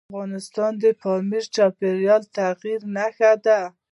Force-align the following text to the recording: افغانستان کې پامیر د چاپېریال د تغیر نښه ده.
افغانستان 0.11 0.73
کې 0.81 0.91
پامیر 1.01 1.45
د 1.49 1.53
چاپېریال 1.55 2.21
د 2.25 2.27
تغیر 2.37 2.79
نښه 2.95 3.31
ده. 3.45 3.59